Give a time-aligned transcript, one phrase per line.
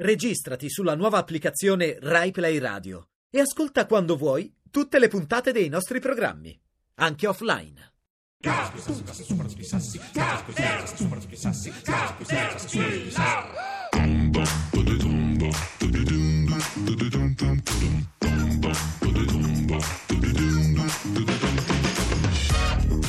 [0.00, 5.98] Registrati sulla nuova applicazione RaiPlay Radio e ascolta quando vuoi tutte le puntate dei nostri
[5.98, 6.56] programmi,
[6.94, 7.94] anche offline.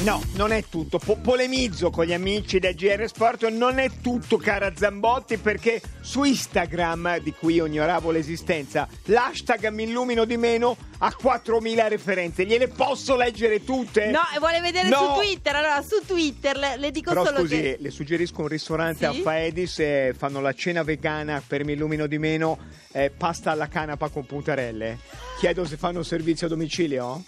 [0.04, 0.97] No, non è tutto.
[0.97, 3.50] Po- polemizzo con gli amici del GR Sport.
[3.50, 9.83] Non è tutto, cara Zambotti, perché su Instagram, di cui io ignoravo l'esistenza, l'hashtag mi
[9.83, 12.46] illumino di meno ha 4.000 referenze.
[12.46, 14.08] Gliele posso leggere tutte?
[14.08, 14.98] No, e vuole vedere No.
[15.16, 15.56] su Twitter.
[15.56, 17.78] Allora, su Twitter le, le dico Però solo scusi, che.
[17.80, 19.20] le suggerisco un ristorante Sì?
[19.20, 22.58] a Faedis, eh, fanno la cena vegana per mi illumino di meno,
[22.92, 24.98] eh, pasta alla canapa con puntarelle.
[25.39, 27.24] Chiedo se fanno servizio a domicilio?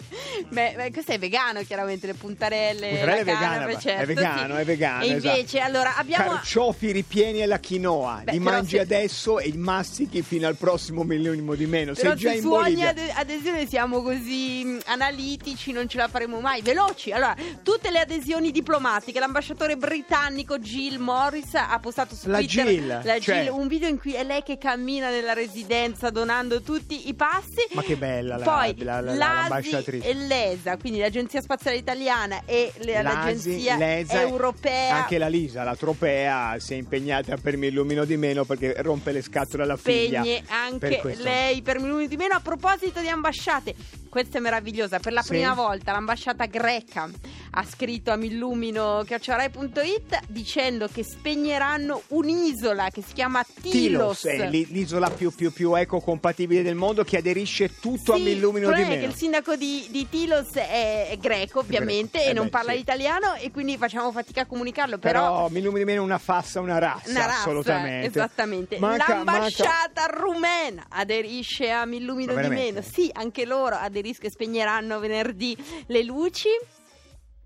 [0.50, 2.88] Beh, beh, questo è vegano, chiaramente, le puntarelle.
[2.88, 4.60] Puntarelle la è vegana, canapa, certo, è vegano, sì.
[4.60, 5.64] è vegano, E invece, esatto.
[5.64, 6.30] allora, abbiamo.
[6.32, 11.04] Carciofi ripieni alla quinoa, Beh, li mangi se- adesso e li mastichi fino al prossimo
[11.04, 11.94] millesimo di meno.
[11.94, 12.88] Però Sei già se in Bolivia.
[12.90, 16.62] ade- adesione siamo così mh, analitici, non ce la faremo mai.
[16.62, 17.12] Veloci.
[17.12, 19.18] Allora, tutte le adesioni diplomatiche.
[19.20, 23.88] L'ambasciatore britannico Jill Morris ha postato su La Twitter Jill, la cioè- Jill, un video
[23.88, 27.66] in cui è lei che cammina nella residenza donando tutti i passi.
[27.72, 30.08] Ma che bella la- Poi la- la- l'ambasciatrice.
[30.08, 34.94] e l'ESA, quindi l'Agenzia Spaziale Italiana e le- l'Agenzia l'ESA, Europea.
[34.96, 39.12] Anche la Lisa, la tropea, si è impegnata per mi illumino di meno perché rompe
[39.12, 40.20] le scatole alla figlia.
[40.20, 41.22] spegne Per anche questo.
[41.24, 42.34] lei per minuti di meno.
[42.34, 43.08] A proposito di
[43.52, 43.76] ambasciate,
[44.12, 44.98] questa è meravigliosa.
[44.98, 45.28] Per la Sì.
[45.28, 47.08] prima volta l'ambasciata greca
[47.54, 54.20] ha scritto a millumino.it dicendo che spegneranno un'isola che si chiama Tilos.
[54.20, 58.22] Tilos è l'i- l'isola più, più, più ecocompatibile del mondo che aderisce tutto a Sì,
[58.22, 59.00] mi illumino il di problema è meno.
[59.06, 62.28] che il sindaco di, di Tilos è, è greco, ovviamente, Greco.
[62.28, 62.76] e Eh non beh, parla sì.
[62.78, 64.98] l'italiano, e quindi facciamo fatica a comunicarlo.
[64.98, 68.08] Però, Però mi illumino di meno una fassa, una razza, Una razza, assolutamente.
[68.08, 68.78] esattamente.
[68.78, 72.82] Manca- L'ambasciata rumena aderisce a Mi illumino Ma di meno.
[72.82, 76.48] Sì, anche loro aderiscono e spegneranno venerdì le luci.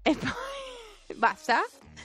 [0.02, 1.60] E poi basta?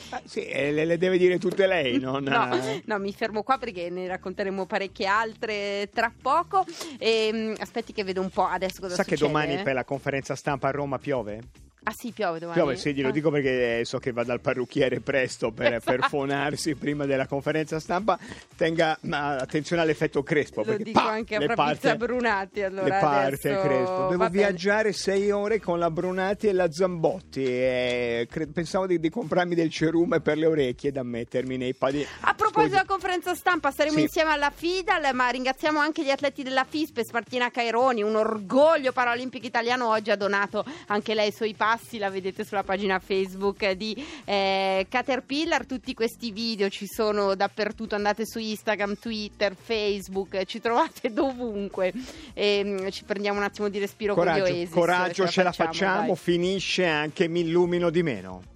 [0.10, 2.24] Ah, sì, le, le deve dire tutte lei, non...
[2.24, 2.82] No, eh.
[2.86, 6.66] no, mi fermo qua perché ne racconteremo parecchie altre tra poco.
[6.98, 9.32] Ehm, aspetti che vedo un po' adesso cosa Sa che succede.
[9.32, 11.42] domani per la conferenza stampa a Roma piove?
[11.84, 12.60] Ah sì, piove domani.
[12.60, 13.12] Piove, sì, glielo Ah.
[13.12, 16.10] dico perché eh, so che va dal parrucchiere presto per, per Esatto.
[16.10, 18.20] fonarsi prima della conferenza stampa.
[18.56, 20.62] Tenga attenzione all'effetto crespo.
[20.64, 22.62] Lo dico pa, anche a parte- Brunati.
[22.62, 24.08] Allora le parte crespo.
[24.10, 27.44] Devo viaggiare sei ore con la Brunati e la Zambotti.
[27.46, 32.06] E cre- pensavo di, di comprarmi del cerume per le orecchie da mettermi nei padini.
[32.22, 34.04] A proposito della conferenza stampa, saremo Sì.
[34.04, 39.48] insieme alla FIDAL, ma ringraziamo anche gli atleti della FISPES, Martina Caironi, un orgoglio paralimpico
[39.48, 43.96] italiano, oggi ha donato anche lei i suoi passi, la vedete sulla pagina Facebook di
[44.26, 51.14] eh, Caterpillar, tutti questi video ci sono dappertutto, andate su Instagram, Twitter, Facebook, ci trovate
[51.14, 51.94] dovunque,
[52.34, 55.52] e, mm, ci prendiamo un attimo di respiro con gli Coraggio, Oasis, coraggio, ce la
[55.54, 56.16] facciamo, dai.
[56.18, 58.51] finisce anche mi illumino di meno.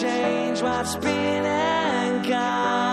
[0.00, 2.87] Change what's been and gone.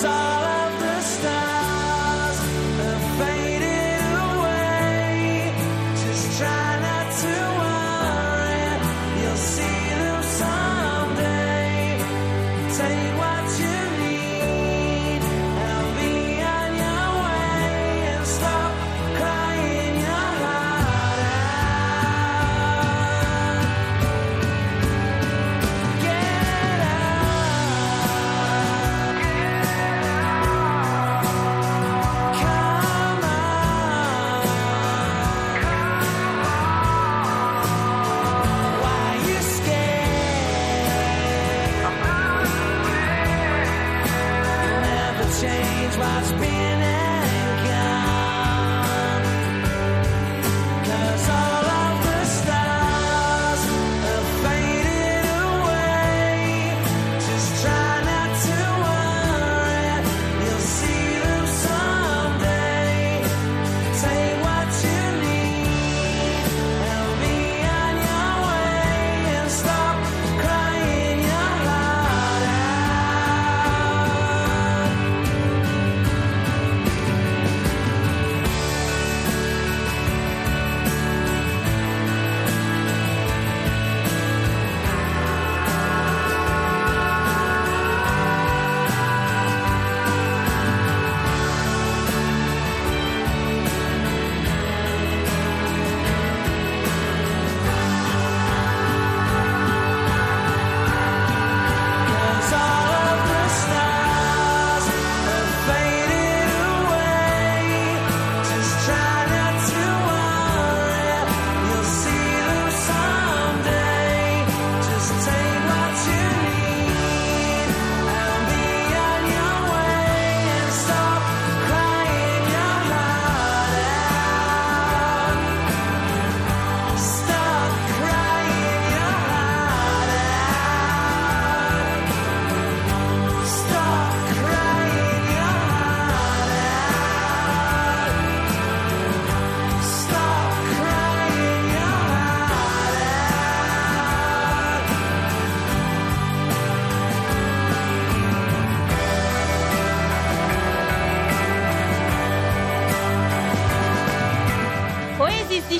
[0.00, 0.39] side.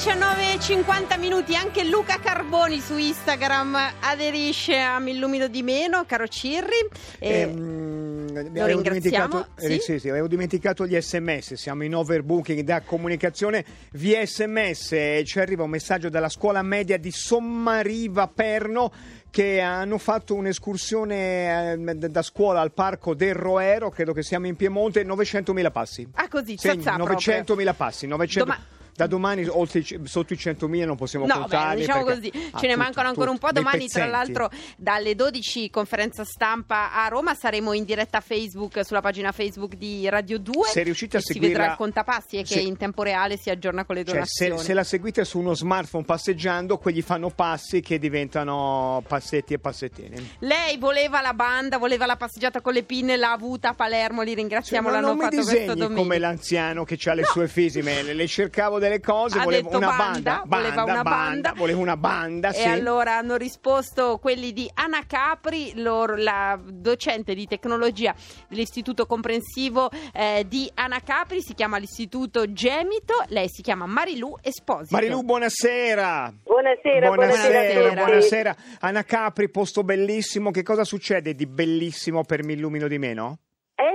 [0.01, 6.89] 19.50 minuti, anche Luca Carboni su Instagram aderisce a Mi illumino di meno, caro Cirri.
[7.19, 9.67] E- Ehm, lo avevo dimenticato, sì?
[9.75, 13.63] eh, sì, sì, avevo dimenticato gli sms, siamo in overbooking da comunicazione
[13.93, 18.91] via sms e ci arriva un messaggio dalla scuola media di Sommariva Perno
[19.29, 21.77] che hanno fatto un'escursione eh,
[22.09, 26.09] da scuola al parco del Roero, credo che siamo in Piemonte, 900.000 passi.
[26.15, 27.05] Ah, così, proprio.
[27.05, 31.81] 900.000 passi, 900 Doma- da domani oltre, sotto i 100.000 non possiamo No, beh, contarli.
[31.81, 33.51] diciamo così, Ah, ce ne tutti, mancano ancora un po'.
[33.51, 39.33] Domani, tra l'altro, dalle 12 conferenza stampa a Roma, saremo in diretta Facebook sulla pagina
[39.33, 40.69] Facebook di Radio 2.
[40.69, 42.67] Se riuscite a e si seguirla- vedrà il contapassi e che Sì.
[42.67, 44.61] in tempo reale si aggiorna con le Cioè, se, donazioni.
[44.63, 50.23] se la seguite su uno smartphone passeggiando, quelli fanno passi che diventano passetti e passettine.
[50.41, 54.35] Lei voleva la banda, voleva la passeggiata con le pinne, l'ha avuta a Palermo, li
[54.35, 55.95] ringraziamo, Cioè, l'hanno fatto disegni domenica.
[55.95, 59.77] come l'anziano che ha le sue fisime, le, le cercavo delle cose, Ha volevo detto
[59.79, 61.53] una banda, banda, voleva una banda.
[61.57, 62.69] volevo una banda, E sì.
[62.69, 68.15] allora hanno risposto quelli di Ana Capri, loro- la docente di tecnologia
[68.49, 74.95] dell'Istituto Comprensivo eh, di Ana Capri, si chiama l'Istituto Gemito, lei si chiama Marilu Esposito.
[74.95, 76.33] Marilu, buonasera.
[76.43, 77.73] Buonasera, buonasera, buonasera.
[77.81, 78.05] buonasera.
[78.05, 78.57] buonasera.
[78.81, 80.51] Anna Capri, posto bellissimo.
[80.51, 83.39] Che cosa succede di bellissimo per Mi illumino di meno?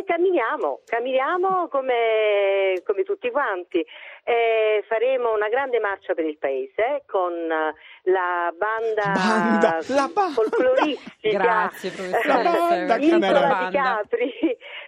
[0.05, 3.85] Camminiamo, camminiamo come, come tutti quanti.
[4.23, 10.33] Eh, faremo una grande marcia per il paese con la banda, Banda, la banda.
[10.33, 11.91] folcloristica Grazie,
[12.25, 14.33] La banda, Isola di Capri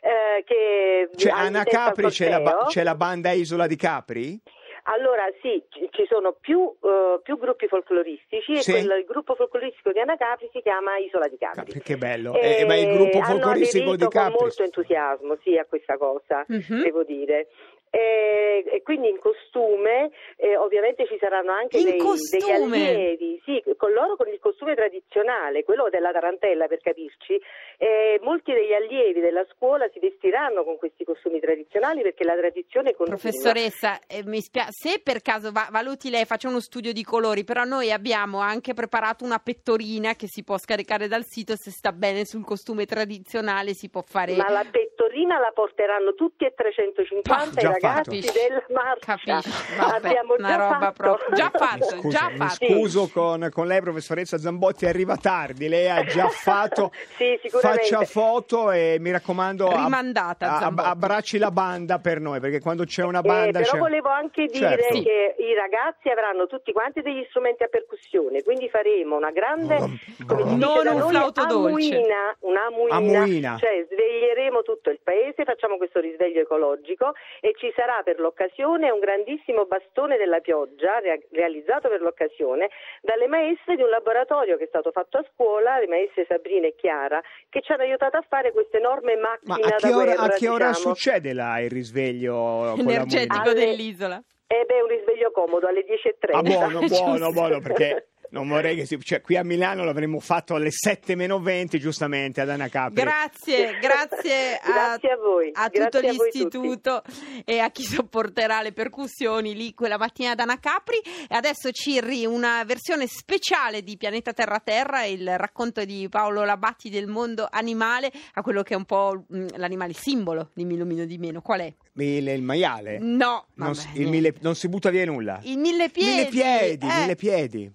[0.01, 4.41] eh, che Cioè, al Capri, c'è la, c'è la banda Isola di Capri?
[4.89, 8.71] Allora sì, ci ci sono più, eh, più gruppi folcloristici Sì.
[8.71, 11.65] e quello- il gruppo folcloristico di Anna Capri si chiama Isola di Capri.
[11.65, 12.33] Capri, che bello.
[12.33, 14.31] E Eh, ma il gruppo folcloristico di Capri?
[14.35, 16.83] con molto entusiasmo sì, a questa cosa, Mhm.
[16.83, 17.47] devo dire.
[17.89, 23.91] E, e quindi in costume eh, ovviamente ci saranno anche dei, degli allievi, sì, con
[23.91, 27.39] loro con il costume tradizionale, quello della tarantella per capirci.
[27.77, 32.93] E molti degli allievi della scuola si vestiranno con questi costumi tradizionali perché la tradizione
[32.93, 33.19] continua.
[33.19, 37.43] Professoressa, eh, mi spia- se per caso va- valuti lei, faccia uno studio di colori,
[37.43, 41.91] però noi abbiamo anche preparato una pettorina che si può scaricare dal sito, se sta
[41.91, 44.35] bene sul costume tradizionale si può fare...
[44.35, 44.96] Ma la pettorina
[45.39, 48.39] la porteranno tutti e 350 i Già ragazzi fatto.
[48.39, 49.15] della marcia.
[49.39, 49.75] Capisci?
[49.77, 50.93] Vabbè, Abbiamo una già roba fatto.
[50.93, 52.65] proprio- già fatto, Scusi, già mi fatto.
[52.65, 55.67] scuso con, con lei, professoressa Zambotti, arriva tardi.
[55.67, 56.91] Lei ha già fatto.
[57.17, 57.83] Sì, sicuramente.
[57.89, 60.89] Faccia foto e mi raccomando, ab- Rimandata, a- Zambotti.
[60.89, 63.59] abbracci la banda per noi, perché quando c'è una Eh, banda.
[63.59, 65.01] però c'è- volevo anche dire Certo.
[65.01, 70.25] che i ragazzi avranno tutti quanti degli strumenti a percussione, quindi faremo una grande, dice
[70.55, 71.95] Non un flauto dolce.
[71.95, 73.57] amuina, un'amuina, Amuina.
[73.59, 78.99] cioè sveglieremo tutto il paese, facciamo questo risveglio ecologico e ci sarà per l'occasione un
[78.99, 82.69] grandissimo bastone della pioggia rea- realizzato per l'occasione
[83.01, 86.75] dalle maestre di un laboratorio che è stato fatto a scuola, le maestre Sabrina e
[86.75, 90.03] Chiara, che ci hanno aiutato a fare questa enorme Ma macchina a che da ora,
[90.05, 90.95] guerra, a che ora diciamo.
[90.95, 94.21] succede là il risveglio energetico dell'isola.
[94.49, 96.31] Eh beh, un risveglio comodo alle 10.30.
[96.31, 98.97] Ah, buono, buono, buono, perché non vorrei che si...
[98.99, 103.01] Cioè, qui a Milano l'avremmo fatto alle 7 meno 20, giustamente, ad Anna Capri.
[103.01, 107.01] Grazie, grazie a, Grazie a voi, a grazie tutto a voi l'istituto
[107.45, 110.97] e a chi sopporterà le percussioni lì quella mattina ad Ana Capri.
[111.27, 116.89] E adesso Cirri, una versione speciale di Pianeta Terra Terra, il racconto di Paolo Labatti
[116.89, 121.05] del mondo animale, a quello che è un po' mm, l'animale simbolo di Mi illumino
[121.05, 121.41] di meno.
[121.41, 121.73] Qual è?
[121.93, 122.99] Il, il maiale?
[122.99, 125.39] No, Non, vabbè, si- il mille- non si butta via nulla.
[125.43, 126.09] il mille piedi.
[126.09, 126.99] Mille piedi, eh.
[126.99, 127.71] mille piedi.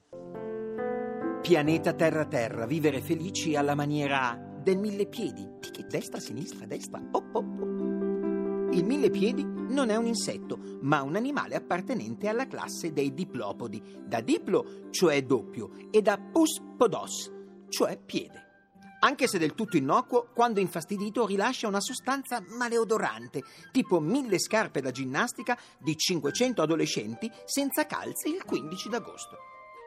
[1.42, 5.44] Pianeta Terra Terra, vivere felici alla maniera del mille piedi.
[5.88, 7.02] Destra, sinistra, destra.
[7.10, 8.72] Op, op, op.
[8.72, 13.82] Il mille piedi non è un insetto, ma un animale appartenente alla classe dei diplopodi,
[14.06, 17.28] da diplo, cioè doppio, e da pus podos,
[17.68, 18.40] cioè piede.
[19.00, 24.92] Anche se del tutto innocuo, quando infastidito rilascia una sostanza maleodorante, tipo mille scarpe da
[24.92, 29.36] ginnastica di 500 adolescenti senza calze il 15 d'agosto.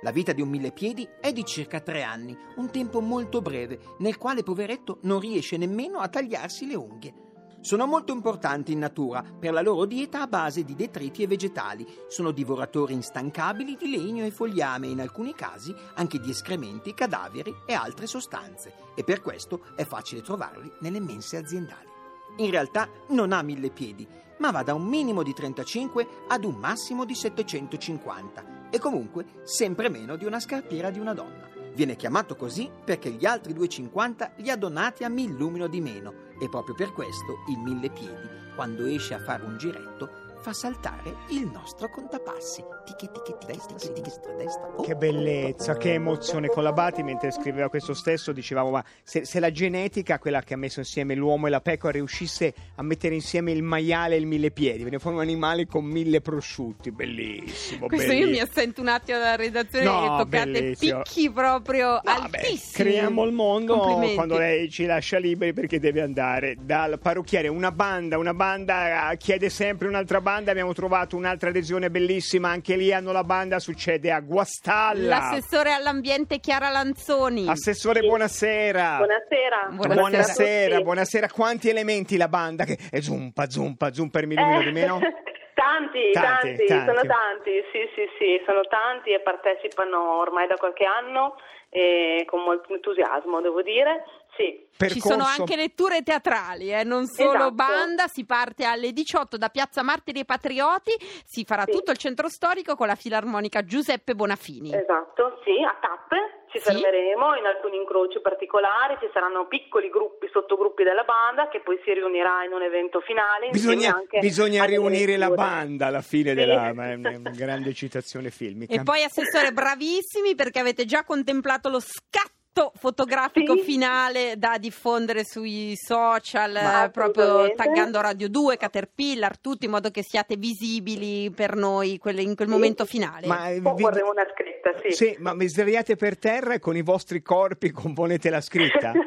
[0.05, 4.19] La vita di un millepiedi è di circa tre anni, un tempo molto breve, nel
[4.19, 7.13] quale poveretto non riesce nemmeno a tagliarsi le unghie.
[7.61, 11.87] Sono molto importanti in natura per la loro dieta a base di detriti e vegetali.
[12.07, 17.73] Sono divoratori instancabili di legno e fogliame, in alcuni casi anche di escrementi, cadaveri e
[17.73, 21.89] altre sostanze, e per questo è facile trovarli nelle mense aziendali.
[22.37, 24.07] In realtà non ha mille piedi,
[24.37, 29.87] ma va da un minimo di 35 ad un massimo di 750 e comunque sempre
[29.87, 31.47] meno di una scarpiera di una donna.
[31.73, 36.49] Viene chiamato così perché gli altri 250 li ha donati a Millumino di meno e
[36.49, 41.49] proprio per questo il mille piedi, quando esce a fare un giretto, fa saltare il
[41.51, 42.63] nostro contapassi.
[42.85, 44.67] Tichi, tichi, tichi, destra, sinistra, destra.
[44.75, 46.49] Oh, Che oh, bellezza, oh, che oh, emozione.
[46.49, 50.53] Con la Bati, mentre scriveva questo stesso, dicevamo: Ma se, se la genetica, quella che
[50.53, 54.27] ha messo insieme l'uomo e la pecora, riuscisse a mettere insieme il maiale e il
[54.27, 56.91] mille piedi, viene fuori un animale con mille prosciutti.
[56.91, 57.87] Bellissimo.
[57.87, 58.47] Questo io mi bellissimo.
[58.47, 61.01] assento un attimo dalla redazione No, e toccate bellissimo.
[61.01, 62.83] picchi proprio Vabbè, altissimi.
[62.89, 63.79] creiamo il mondo
[64.13, 67.47] quando lei ci lascia liberi perché deve andare dal parrucchiere.
[67.47, 70.33] Una banda, una banda eh, chiede sempre un'altra banda.
[70.51, 72.49] Abbiamo trovato un'altra adesione bellissima.
[72.49, 73.59] Anche lì hanno la banda.
[73.59, 75.07] Succede a Guastalla.
[75.07, 77.47] L'assessore all'ambiente Chiara Lanzoni.
[77.47, 78.97] Assessore, buonasera.
[78.97, 79.67] Buonasera.
[79.69, 79.95] Buonasera.
[79.99, 80.83] Buonasera, a tutti.
[80.83, 81.27] buonasera.
[81.29, 82.63] Quanti elementi la banda?
[82.65, 84.99] Che è zumpa, zumpa, zumpa per millumino di meno?
[85.55, 86.85] Tanti, Tanti, tanti, tanti.
[86.85, 91.35] sono tanti, sì, sì, sì, sono tanti e partecipano ormai da qualche anno
[91.69, 94.03] e con molto entusiasmo, devo dire.
[94.37, 94.63] Sì.
[94.89, 97.51] Ci sono anche letture teatrali, eh, non solo Esatto.
[97.53, 100.91] banda, si parte alle 18 da Piazza Martiri e Patrioti,
[101.23, 101.71] si farà Sì.
[101.71, 104.73] tutto il centro storico con la filarmonica Giuseppe Bonafini.
[104.75, 106.65] Esatto, sì, a tappe ci Sì.
[106.71, 111.93] fermeremo in alcuni incroci particolari, ci saranno piccoli gruppi, sottogruppi della banda che poi si
[111.93, 113.49] riunirà in un evento finale.
[113.51, 116.35] Bisogna, anche bisogna riunire la banda alla fine Sì.
[116.35, 118.73] della ma è una grande citazione filmica.
[118.73, 122.33] E poi assessore bravissimi perché avete già contemplato lo scatto
[122.75, 123.63] fotografico Sì.
[123.63, 129.91] finale da diffondere sui social, Ma eh, proprio taggando Radio 2, Caterpillar, tutti in modo
[129.91, 132.45] che siate visibili per noi in quel Sì.
[132.47, 133.27] momento finale.
[133.27, 134.91] Ma eh, Poi vi- vorremmo una scritta, sì.
[134.91, 138.91] Sì, ma vi sdraiate per terra e con i vostri corpi componete la scritta?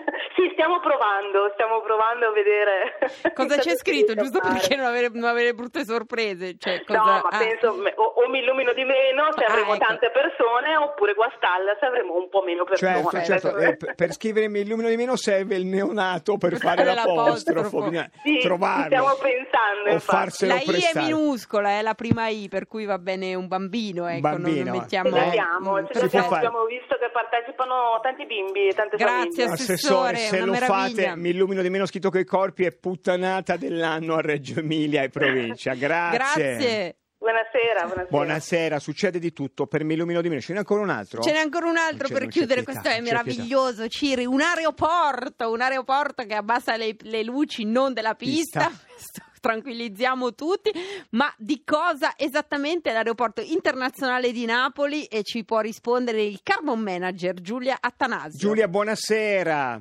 [0.59, 2.99] stiamo provando, stiamo provando a vedere
[3.33, 4.59] Cosa c'è scritto, giusto fare.
[4.59, 6.57] perché non avere, non avere brutte sorprese?
[6.59, 7.39] Cioè, cosa- No, ma ah.
[7.39, 9.85] penso o, o mi illumino di meno se Ah, avremo ecco.
[9.87, 12.93] tante persone oppure Guastalla se avremo un po' meno persone.
[12.95, 16.83] Certo, certo, Adesso- eh, per, scrivere mi illumino di meno serve il neonato per fare
[16.83, 17.89] l'apostrofo,
[18.25, 20.17] Sì, trovarlo stiamo pensando, o infatti.
[20.17, 24.09] farselo La I è minuscola, è la prima I, per cui va bene un bambino,
[24.09, 24.79] ecco, Bambino, non eh.
[24.81, 25.09] mettiamo...
[25.09, 26.47] Si può vediamo, fare.
[26.47, 29.53] abbiamo visto che partecipano tanti bimbi e tante Grazie, famiglie.
[29.53, 31.09] Assessore, se una lo meraviglia.
[31.09, 35.09] fate, mi illumino di meno scritto coi corpi è puttanata dell'anno a Reggio Emilia e
[35.09, 35.75] provincia.
[35.75, 36.17] Grazie.
[36.19, 36.97] Grazie.
[37.19, 38.07] Buonasera, buonasera.
[38.09, 39.67] Buonasera, succede di tutto.
[39.67, 41.21] Per mi illumino di meno, ce n'è ancora un altro?
[41.21, 43.89] Ce n'è ancora un altro Non c'è- per non c'è chiudere, pietà, questo è meraviglioso,
[43.89, 49.25] Ciri, un aeroporto, un aeroporto che abbassa le, le luci non della pista, Pista.
[49.41, 50.71] Tranquillizziamo tutti,
[51.11, 57.35] ma di cosa esattamente l'aeroporto internazionale di Napoli e ci può rispondere il carbon manager
[57.41, 58.39] Giulia Attanasio.
[58.39, 59.81] Giulia, buonasera.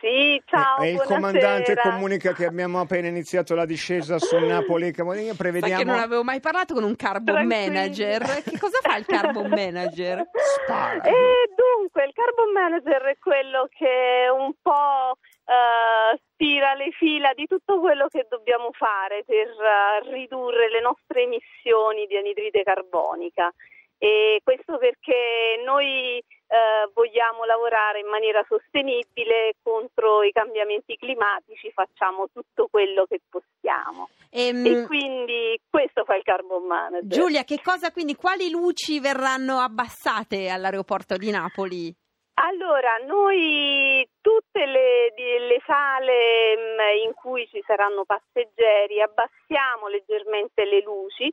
[0.00, 4.92] Sì, ciao, e il comandante comunica che abbiamo appena iniziato la discesa su Napoli.
[4.92, 7.64] Che Sai prevediamo che non avevo mai parlato con un carbon Tranquilla.
[7.72, 8.22] manager.
[8.42, 10.24] Che cosa fa il carbon manager?
[10.32, 11.02] Spara.
[11.02, 17.46] E dunque, il carbon manager è quello che un po' eh, stira le fila di
[17.46, 23.52] tutto quello che dobbiamo fare per eh, ridurre le nostre emissioni di anidride carbonica.
[23.98, 32.28] E questo perché noi eh, vogliamo lavorare in maniera sostenibile contro i cambiamenti climatici, facciamo
[32.32, 34.08] tutto quello che possiamo.
[34.30, 37.06] Ehm, E quindi questo fa il carbon manager.
[37.08, 38.14] Giulia, che cosa quindi?
[38.14, 41.92] Quali luci verranno abbassate all'aeroporto di Napoli?
[42.40, 50.80] Allora, noi tutte le, le sale mh, in cui ci saranno passeggeri abbassiamo leggermente le
[50.82, 51.28] luci,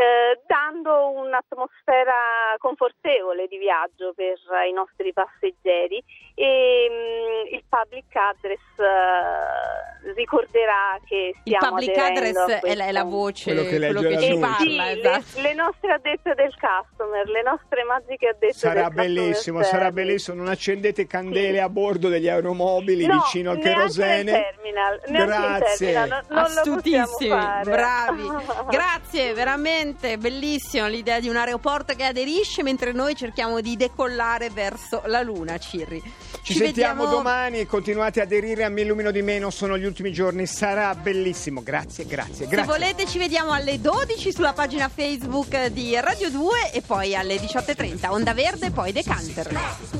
[0.00, 6.02] eh, dando un'atmosfera confortevole di viaggio per i nostri passeggeri
[6.40, 12.84] e mh, il public address eh, ricorderà che Il stiamo public aderendo address è la,
[12.86, 15.40] è la voce, Quello che quello che ci parla, sì, le, esatto.
[15.42, 20.36] le nostre addette del customer, le nostre magiche addette Sarà del customer bellissimo, sarà bellissimo.
[20.36, 21.58] Non accendete candele Sì.
[21.58, 24.32] a bordo degli aeromobili No, vicino al kerosene.
[24.32, 25.92] terminal, Grazie.
[25.92, 27.28] terminal, non Astutissimi,
[27.64, 28.28] bravi.
[28.70, 35.02] Grazie, veramente bellissimo l'idea di un aeroporto che aderisce mentre noi cerchiamo di decollare verso
[35.04, 36.02] la Luna, Cirri.
[36.42, 37.22] Ci, Ci sentiamo vediamo...
[37.22, 40.94] domani e continuate a aderire a Mi Illumino di Meno, sono gli ultimi giorni, sarà
[40.94, 41.62] bellissimo.
[41.62, 42.72] Grazie, grazie, grazie.
[42.72, 47.36] Se volete ci vediamo alle 12 sulla pagina Facebook di Radio 2 e poi alle
[47.36, 49.46] 18.30 Onda Verde poi Decanter.
[49.46, 49.98] Canter.